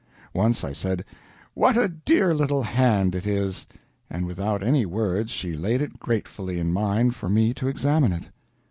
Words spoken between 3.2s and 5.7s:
is!" and without any words she